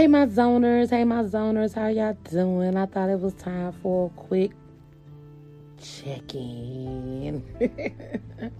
[0.00, 0.88] Hey, my zoners.
[0.88, 1.74] Hey, my zoners.
[1.74, 2.74] How y'all doing?
[2.74, 4.52] I thought it was time for a quick
[5.78, 7.44] check in.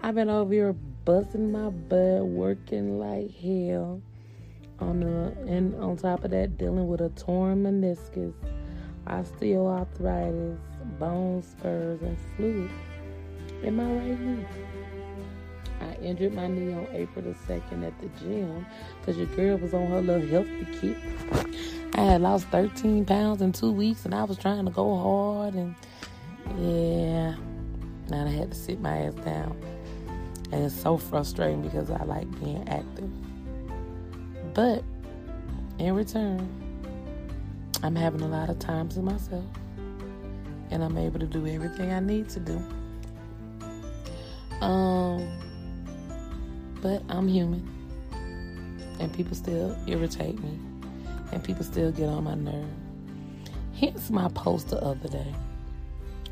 [0.00, 0.72] I've been over here
[1.04, 4.02] busting my butt, working like hell.
[4.80, 8.34] On the and on top of that, dealing with a torn meniscus,
[9.06, 10.58] osteoarthritis,
[10.98, 12.70] bone spurs, and fluid
[13.62, 14.44] in my right knee.
[15.80, 18.66] I injured my knee on April the 2nd at the gym
[19.00, 20.96] because your girl was on her little healthy kick.
[21.94, 25.54] I had lost 13 pounds in two weeks and I was trying to go hard
[25.54, 25.74] and
[26.58, 27.36] yeah,
[28.08, 29.56] now I had to sit my ass down.
[30.52, 33.10] And it's so frustrating because I like being active.
[34.54, 34.84] But
[35.78, 36.48] in return,
[37.82, 39.44] I'm having a lot of time to myself
[40.70, 42.62] and I'm able to do everything I need to do.
[44.60, 45.28] Um,
[46.84, 47.66] but I'm human,
[49.00, 50.58] and people still irritate me,
[51.32, 52.68] and people still get on my nerve.
[53.74, 55.34] Hence my post the other day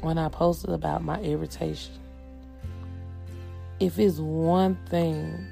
[0.03, 1.94] when I posted about my irritation.
[3.81, 5.42] If it's one thing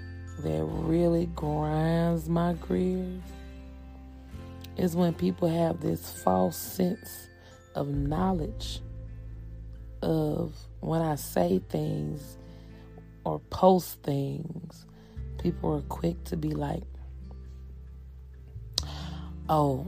[0.40, 3.22] that really grinds my gears,
[4.76, 7.26] is when people have this false sense
[7.74, 8.82] of knowledge
[10.02, 12.36] of when I say things
[13.24, 14.84] or post things,
[15.40, 16.82] people are quick to be like,
[19.48, 19.86] oh,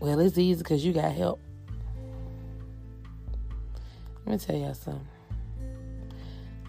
[0.00, 1.40] well, it's easy because you got help.
[4.26, 5.06] Let me tell y'all something.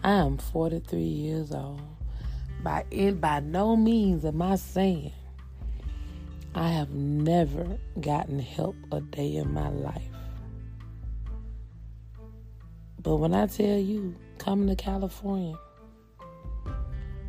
[0.02, 1.80] I am 43 years old.
[2.62, 5.12] By in by no means am I saying
[6.54, 10.02] I have never gotten help a day in my life.
[13.02, 15.56] But when I tell you coming to California,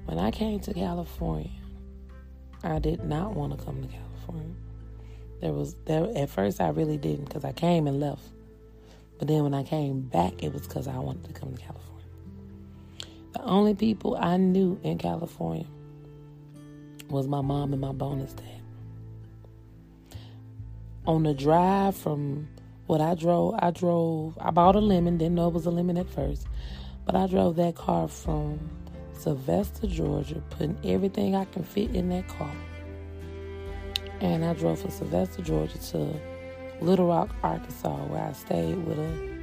[0.05, 1.51] when I came to California,
[2.63, 4.55] I did not want to come to California.
[5.41, 8.23] There was there at first I really didn't because I came and left.
[9.17, 12.05] But then when I came back, it was because I wanted to come to California.
[13.33, 15.67] The only people I knew in California
[17.09, 18.45] was my mom and my bonus dad.
[21.05, 22.47] On the drive from
[22.87, 25.97] what I drove, I drove, I bought a lemon, didn't know it was a lemon
[25.97, 26.47] at first,
[27.05, 28.59] but I drove that car from
[29.17, 32.51] Sylvester, Georgia, putting everything I can fit in that car.
[34.21, 36.19] And I drove from Sylvester, Georgia to
[36.81, 39.35] Little Rock, Arkansas, where I stayed with a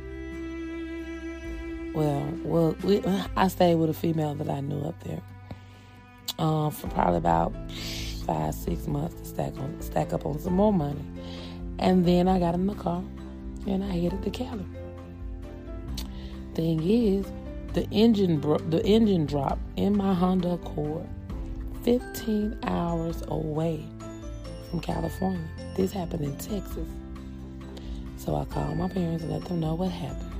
[1.94, 3.02] well, well, we,
[3.36, 5.20] I stayed with a female that I knew up there
[6.38, 7.52] um, for probably about
[8.26, 11.04] five, six months to stack on, stack up on some more money,
[11.78, 13.02] and then I got in the car
[13.66, 14.64] and I headed to Cali.
[16.54, 17.26] Thing is,
[17.74, 21.08] the engine bro- the engine dropped in my Honda Accord
[21.84, 23.84] 15 hours away
[24.70, 25.48] from California.
[25.76, 26.88] This happened in Texas.
[28.16, 30.32] So I called my parents and let them know what happened.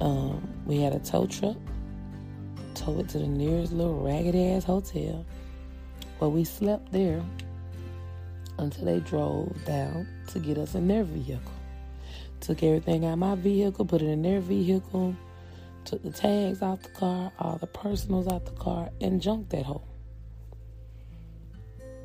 [0.00, 1.56] Um, we had a tow truck,
[2.74, 5.24] tow it to the nearest little raggedy ass hotel.
[6.20, 7.22] But we slept there
[8.58, 11.52] until they drove down to get us in their vehicle.
[12.40, 15.16] Took everything out of my vehicle, put it in their vehicle,
[15.86, 19.64] took the tags out the car, all the personals out the car, and junked that
[19.64, 19.86] hole.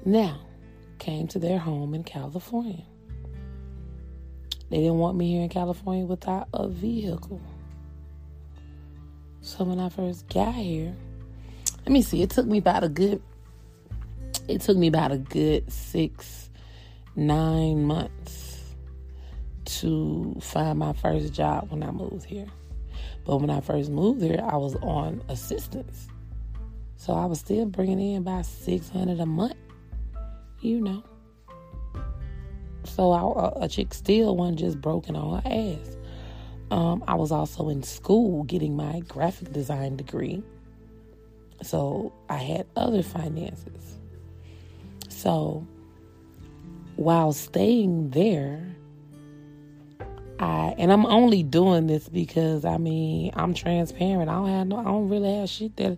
[0.05, 0.39] Now,
[0.99, 2.83] came to their home in California.
[4.69, 7.41] They didn't want me here in California without a vehicle.
[9.41, 10.95] So when I first got here,
[11.79, 13.21] let me see, it took me about a good
[14.47, 16.49] it took me about a good six,
[17.15, 18.63] nine months
[19.65, 22.47] to find my first job when I moved here.
[23.25, 26.07] But when I first moved here, I was on assistance.
[26.95, 29.55] So I was still bringing in about 600 a month,
[30.59, 31.03] you know.
[32.83, 35.97] So I, a chick still wasn't just broken on her ass.
[36.71, 40.41] Um, I was also in school getting my graphic design degree.
[41.61, 43.99] So I had other finances.
[45.09, 45.67] So
[46.95, 48.75] while staying there,
[50.41, 54.29] I and I'm only doing this because I mean I'm transparent.
[54.29, 55.97] I don't have no I don't really have shit that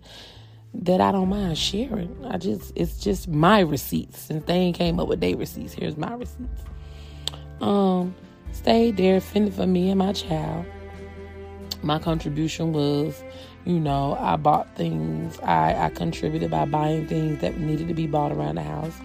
[0.74, 2.24] that I don't mind sharing.
[2.26, 4.20] I just it's just my receipts.
[4.20, 6.62] Since they ain't came up with their receipts, here's my receipts.
[7.60, 8.14] Um,
[8.52, 10.66] stayed there, fended for me and my child.
[11.82, 13.22] My contribution was,
[13.64, 15.38] you know, I bought things.
[15.40, 18.98] I, I contributed by buying things that needed to be bought around the house.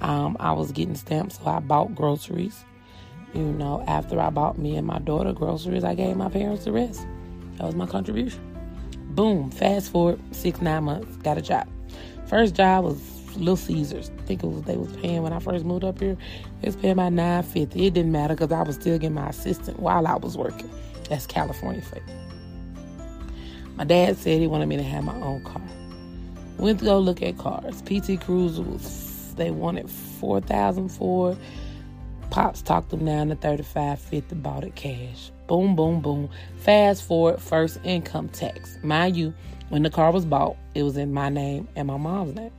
[0.00, 2.64] Um, I was getting stamps, so I bought groceries.
[3.34, 6.72] You know, after I bought me and my daughter groceries, I gave my parents the
[6.72, 7.06] rest.
[7.56, 8.40] That was my contribution.
[9.10, 9.50] Boom.
[9.50, 11.68] Fast forward six, nine months, got a job.
[12.26, 14.10] First job was Little Caesars.
[14.18, 16.16] I think it was they was paying when I first moved up here.
[16.60, 17.86] They was paying my nine fifty.
[17.86, 20.70] It didn't matter because I was still getting my assistant while I was working.
[21.08, 22.02] That's California for you.
[23.76, 25.62] My dad said he wanted me to have my own car.
[26.58, 27.82] Went to go look at cars.
[27.82, 31.36] PT Cruiser was they wanted four thousand for.
[32.30, 34.34] Pops talked them down to thirty five fifty.
[34.34, 35.32] Bought it cash.
[35.46, 36.30] Boom, boom, boom.
[36.58, 38.78] Fast forward, first income tax.
[38.82, 39.34] Mind you,
[39.68, 42.52] when the car was bought, it was in my name and my mom's name.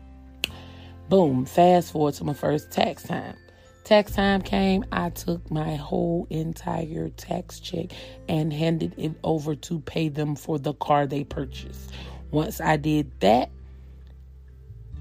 [1.07, 3.35] Boom, fast forward to my first tax time.
[3.83, 7.91] Tax time came, I took my whole entire tax check
[8.29, 11.91] and handed it over to pay them for the car they purchased.
[12.29, 13.49] Once I did that,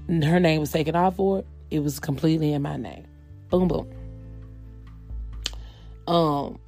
[0.07, 1.47] her name was taken off for it.
[1.69, 3.05] It was completely in my name.
[3.49, 3.87] Boom, boom.
[6.11, 6.59] Um,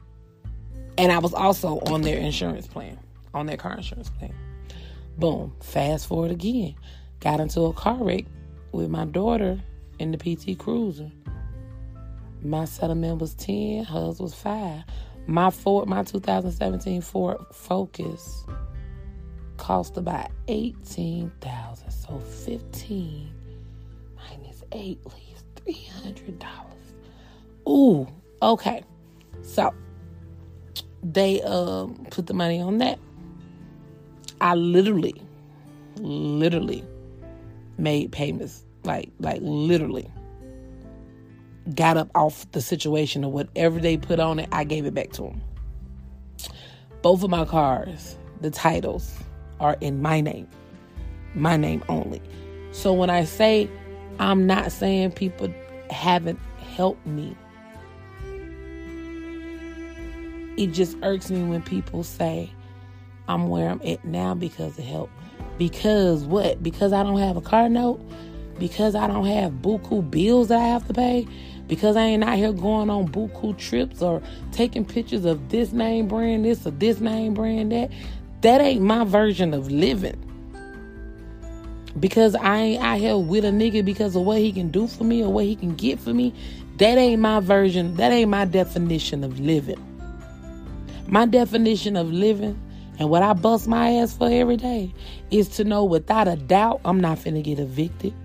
[0.97, 2.97] and I was also on their insurance plan,
[3.33, 4.33] on their car insurance plan.
[5.17, 5.53] Boom.
[5.61, 6.75] Fast forward again.
[7.19, 8.23] Got into a car wreck
[8.71, 9.59] with my daughter
[9.99, 11.11] in the PT Cruiser.
[12.41, 14.81] My settlement was 10, hers was 5.
[15.27, 18.45] My Ford, my 2017 Ford Focus
[19.57, 23.29] cost about 18000 So 15
[24.15, 26.45] minus 8 leaves $300.
[27.67, 28.07] Ooh,
[28.41, 28.83] okay.
[29.43, 29.73] So
[31.03, 32.99] they um, put the money on that.
[34.41, 35.15] I literally,
[35.97, 36.83] literally
[37.77, 38.65] made payments.
[38.83, 40.11] Like, like literally
[41.75, 45.11] got up off the situation or whatever they put on it, I gave it back
[45.13, 45.41] to them.
[47.01, 49.17] Both of my cars, the titles
[49.59, 50.47] are in my name,
[51.35, 52.21] my name only.
[52.71, 53.69] So when I say
[54.19, 55.53] I'm not saying people
[55.89, 56.39] haven't
[56.75, 57.35] helped me,
[60.57, 62.51] it just irks me when people say
[63.27, 65.09] I'm where I'm at now because of help.
[65.57, 66.61] Because what?
[66.61, 68.01] Because I don't have a car note?
[68.59, 71.27] Because I don't have buku bills that I have to pay?
[71.67, 74.21] Because I ain't out here going on buku trips or
[74.51, 77.91] taking pictures of this name brand this or this name brand that?
[78.41, 80.19] That ain't my version of living.
[81.99, 85.03] Because I ain't out here with a nigga because of what he can do for
[85.03, 86.33] me or what he can get for me.
[86.77, 87.95] That ain't my version.
[87.95, 89.92] That ain't my definition of living.
[91.13, 92.59] My definition of living
[92.97, 94.91] and what I bust my ass for every day
[95.29, 98.15] is to know without a doubt I'm not finna get evicted.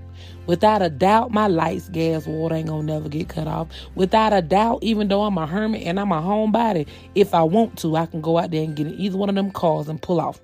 [0.47, 3.69] Without a doubt, my lights, gas, water ain't gonna never get cut off.
[3.95, 7.77] Without a doubt, even though I'm a hermit and I'm a homebody, if I want
[7.81, 10.01] to, I can go out there and get in either one of them cars and
[10.01, 10.41] pull off.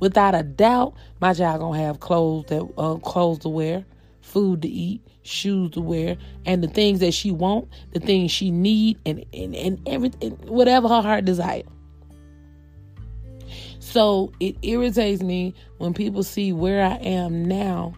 [0.00, 3.84] Without a doubt, my child gonna have clothes that uh, clothes to wear,
[4.26, 8.50] food to eat, shoes to wear, and the things that she want, the things she
[8.50, 11.62] need, and and, and everything, whatever her heart desire.
[13.78, 17.94] So it irritates me when people see where I am now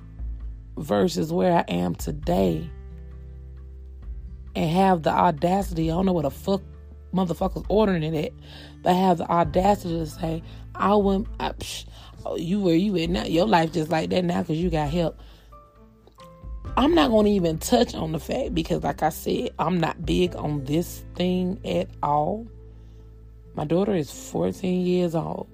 [0.76, 2.70] versus where I am today
[4.54, 6.62] and have the audacity, I don't know what a fuck
[7.14, 8.32] motherfuckers ordering it at,
[8.82, 10.42] but have the audacity to say,
[10.74, 11.86] I wouldn't, I, psh,
[12.24, 14.90] oh, you where you at now, your life just like that now because you got
[14.90, 15.18] help.
[16.78, 20.06] I'm not going to even touch on the fact because, like I said, I'm not
[20.06, 22.46] big on this thing at all.
[23.56, 25.48] My daughter is 14 years old.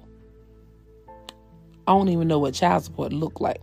[1.89, 3.63] I don't even know what child support look like.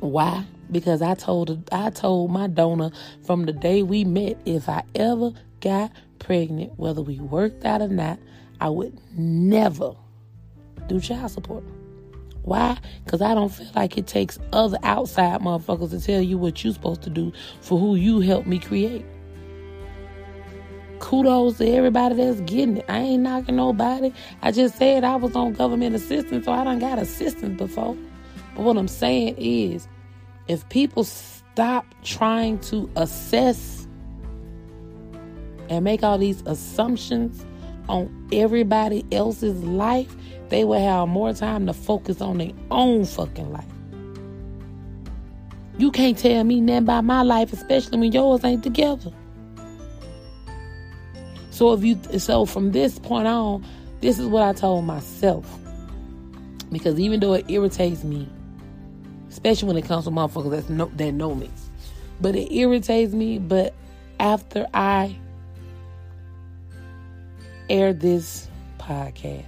[0.00, 0.44] Why?
[0.70, 2.90] Because I told I told my donor
[3.22, 7.88] from the day we met if I ever got pregnant, whether we worked out or
[7.88, 8.18] not,
[8.60, 9.94] I would never
[10.88, 11.64] do child support.
[12.44, 12.76] Why?
[13.04, 16.74] Because I don't feel like it takes other outside motherfuckers to tell you what you're
[16.74, 19.04] supposed to do for who you helped me create.
[20.98, 22.84] Kudos to everybody that's getting it.
[22.88, 24.12] I ain't knocking nobody.
[24.42, 27.96] I just said I was on government assistance, so I done got assistance before.
[28.54, 29.88] But what I'm saying is,
[30.46, 33.88] if people stop trying to assess
[35.70, 37.44] and make all these assumptions
[37.88, 40.14] on everybody else's life,
[40.48, 43.64] they will have more time to focus on their own fucking life.
[45.76, 49.12] You can't tell me nothing about my life, especially when yours ain't together.
[51.50, 53.64] So if you so from this point on,
[54.00, 55.46] this is what I told myself.
[56.70, 58.28] Because even though it irritates me,
[59.30, 61.50] especially when it comes to motherfuckers that know, that know me,
[62.20, 63.38] but it irritates me.
[63.38, 63.74] But
[64.20, 65.16] after I
[67.68, 69.44] air this podcast,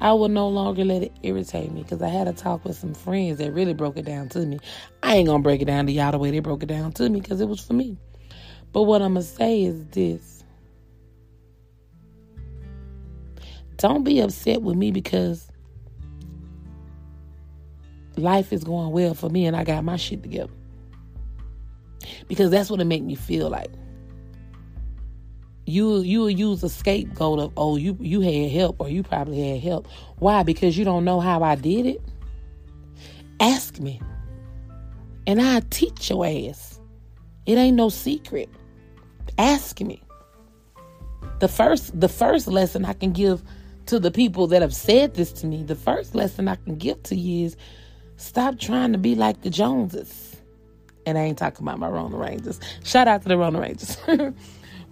[0.00, 2.94] I will no longer let it irritate me because I had a talk with some
[2.94, 4.58] friends that really broke it down to me.
[5.02, 7.08] I ain't gonna break it down to y'all the way they broke it down to
[7.08, 7.96] me because it was for me.
[8.72, 10.44] But what I'm gonna say is this.
[13.76, 15.48] Don't be upset with me because
[18.16, 20.52] life is going well for me and I got my shit together.
[22.28, 23.70] Because that's what it make me feel like.
[25.66, 29.62] You you use a scapegoat of oh you you had help or you probably had
[29.62, 29.88] help.
[30.18, 30.42] Why?
[30.42, 32.02] Because you don't know how I did it.
[33.40, 34.00] Ask me,
[35.26, 36.80] and I teach your ass.
[37.46, 38.48] It ain't no secret.
[39.38, 40.02] Ask me.
[41.40, 43.42] The first the first lesson I can give
[43.86, 47.02] to the people that have said this to me, the first lesson I can give
[47.04, 47.56] to you is
[48.16, 50.36] stop trying to be like the Joneses.
[51.06, 52.60] And I ain't talking about my Rona Rangers.
[52.82, 53.98] Shout out to the Rona Rangers.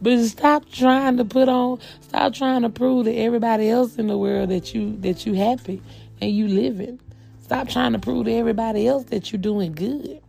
[0.03, 4.19] but stop trying to put on, stop trying to prove to everybody else in the
[4.19, 5.81] world that you that you happy
[6.21, 7.01] and you living.
[7.41, 10.21] Stop trying to prove to everybody else that you're doing good.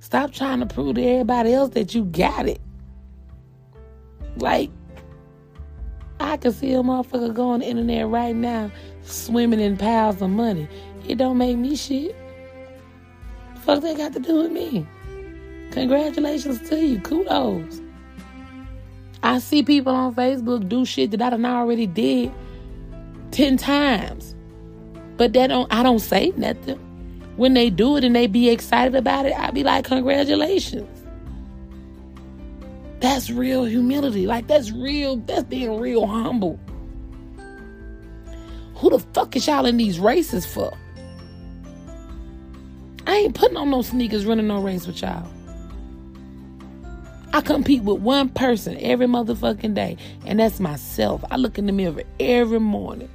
[0.00, 2.60] Stop trying to prove to everybody else that you got it.
[4.36, 4.70] Like,
[6.20, 8.70] I can see a motherfucker go on the internet right now
[9.02, 10.68] swimming in piles of money.
[11.06, 12.16] It don't make me shit.
[13.60, 14.86] fuck that got to do with me?
[15.72, 17.00] Congratulations to you.
[17.00, 17.80] Kudos.
[19.24, 22.30] I see people on Facebook do shit that I done already did
[23.30, 24.34] ten times.
[25.16, 26.78] But that don't I don't say nothing.
[27.36, 31.04] When they do it and they be excited about it, I be like, congratulations.
[33.00, 34.26] That's real humility.
[34.26, 36.60] Like that's real, that's being real humble.
[38.76, 40.76] Who the fuck is y'all in these races for?
[43.06, 45.26] I ain't putting on no sneakers running no race with y'all.
[47.34, 51.24] I compete with one person every motherfucking day, and that's myself.
[51.32, 53.10] I look in the mirror every morning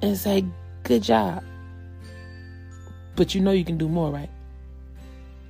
[0.00, 0.46] and say,
[0.84, 1.44] Good job.
[3.16, 4.30] But you know you can do more, right?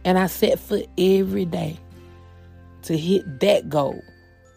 [0.04, 1.78] And I set foot every day
[2.82, 4.02] to hit that goal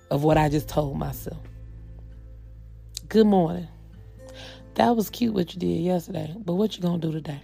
[0.09, 1.37] of what I just told myself.
[3.07, 3.67] Good morning.
[4.73, 7.41] That was cute what you did yesterday, but what you gonna do today?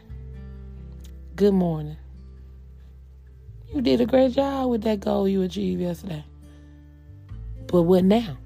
[1.36, 1.98] Good morning.
[3.75, 6.24] You did a great job with that goal you achieved yesterday.
[7.67, 8.38] But what now?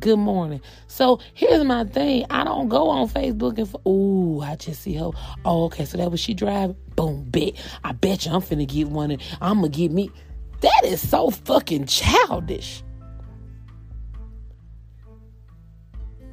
[0.00, 0.60] Good morning.
[0.88, 2.26] So here's my thing.
[2.30, 5.10] I don't go on Facebook and, oh, I just see her.
[5.44, 5.84] Oh, okay.
[5.84, 6.74] So that was she driving.
[6.96, 7.52] Boom, bet.
[7.84, 10.10] I bet you I'm finna get one and I'm gonna get me.
[10.62, 12.82] That is so fucking childish.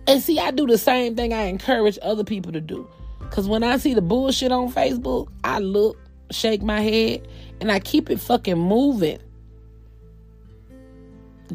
[0.08, 2.90] And see, I do the same thing I encourage other people to do.
[3.20, 6.00] Because when I see the bullshit on Facebook, I look,
[6.32, 7.28] shake my head,
[7.62, 9.20] and I keep it fucking moving.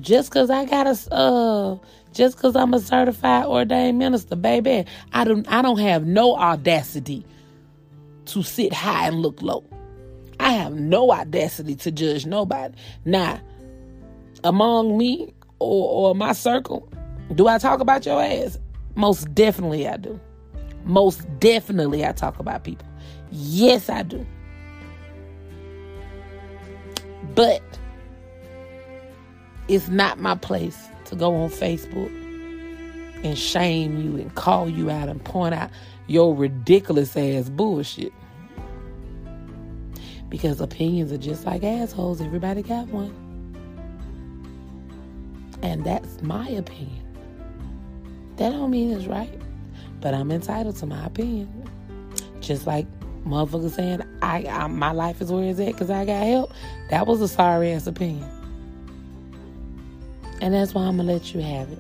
[0.01, 1.79] Just cause I got a uh
[2.13, 7.27] just cause I'm a certified ordained minister, baby, I don't I don't have no audacity
[8.27, 9.65] to sit high and look low.
[10.39, 12.75] I have no audacity to judge nobody.
[13.05, 13.41] Now,
[14.45, 16.89] among me or, or my circle,
[17.35, 18.59] do I talk about your ass?
[18.95, 20.21] Most definitely I do.
[20.85, 22.87] Most definitely I talk about people.
[23.31, 24.27] Yes, I do.
[27.35, 27.63] But
[29.69, 32.11] it's not my place to go on Facebook
[33.25, 35.71] and shame you and call you out and point out
[36.07, 38.13] your ridiculous ass bullshit.
[40.29, 42.21] Because opinions are just like assholes.
[42.21, 43.15] Everybody got one.
[45.63, 47.03] And that's my opinion.
[48.37, 49.41] That don't mean it's right.
[50.01, 51.69] But I'm entitled to my opinion.
[52.41, 52.87] Just like
[53.25, 56.53] motherfuckers saying I, I my life is where it's at because I got help.
[56.91, 58.29] That was a sorry ass opinion.
[60.41, 61.79] And that's why I'm gonna let you have it.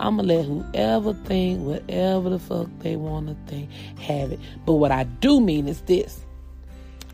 [0.00, 3.70] I'm gonna let whoever think whatever the fuck they wanna think
[4.00, 4.40] have it.
[4.64, 6.24] But what I do mean is this.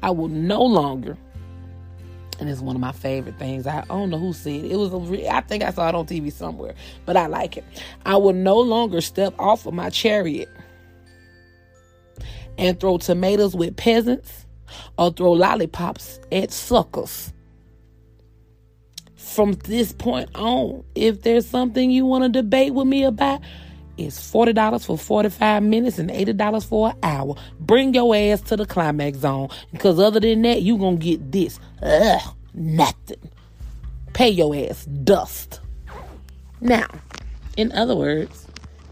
[0.02, 1.16] I will no longer
[2.40, 3.66] and it's one of my favorite things.
[3.66, 4.72] I don't know who said it.
[4.72, 6.74] It was a, I think I saw it on TV somewhere,
[7.06, 7.64] but I like it.
[8.04, 10.48] I will no longer step off of my chariot
[12.58, 14.43] and throw tomatoes with peasants
[14.98, 17.32] or throw lollipops at suckers.
[19.16, 23.40] From this point on, if there's something you want to debate with me about,
[23.96, 27.36] it's $40 for 45 minutes and $80 for an hour.
[27.60, 29.48] Bring your ass to the climax zone.
[29.72, 31.60] Because other than that, you're going to get this.
[31.82, 33.30] Ugh, nothing.
[34.12, 35.60] Pay your ass dust.
[36.60, 36.86] Now,
[37.56, 38.44] in other words,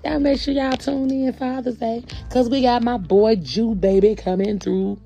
[0.05, 2.03] Y'all make sure y'all tune in Father's Day.
[2.29, 4.99] Cause we got my boy Jew baby coming through.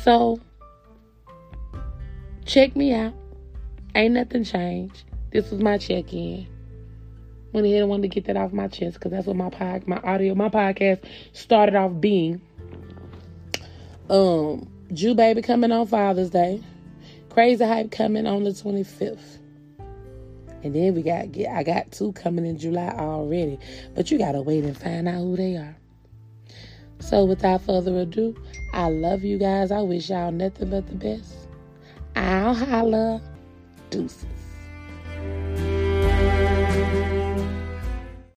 [0.00, 0.40] So
[2.44, 3.14] check me out.
[3.94, 5.04] Ain't nothing changed.
[5.30, 6.46] This was my check-in.
[7.52, 9.86] Went ahead and wanted to get that off my chest because that's what my pod,
[9.86, 12.40] my audio, my podcast started off being.
[14.08, 16.62] Um, Jew baby coming on Father's Day.
[17.28, 19.38] Crazy hype coming on the 25th.
[20.62, 23.58] And then we got get I got two coming in July already.
[23.94, 25.76] But you gotta wait and find out who they are.
[27.02, 28.34] So, without further ado,
[28.72, 29.70] I love you guys.
[29.70, 31.34] I wish y'all nothing but the best.
[32.14, 33.20] I'll holla.
[33.90, 34.41] Deuces.